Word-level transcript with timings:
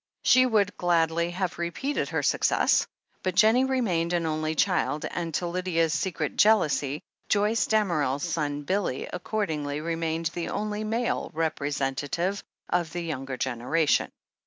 She 0.23 0.47
would 0.47 0.75
gladly 0.77 1.29
have 1.29 1.59
repeated 1.59 2.09
her 2.09 2.23
success, 2.23 2.87
but 3.21 3.35
Jennie 3.35 3.65
remained 3.65 4.13
an 4.13 4.25
only 4.25 4.55
child, 4.55 5.05
and, 5.05 5.31
to 5.35 5.45
Lydia's 5.45 5.93
secret 5.93 6.37
jealousy, 6.37 7.03
Joyce 7.29 7.67
Damerel's 7.67 8.27
son 8.27 8.63
Billy 8.63 9.05
accordingly 9.13 9.79
re 9.79 9.93
mained 9.93 10.31
the 10.31 10.49
only 10.49 10.83
male 10.83 11.29
representative 11.35 12.43
of 12.69 12.91
the 12.93 13.03
younger 13.03 13.37
generation. 13.37 14.09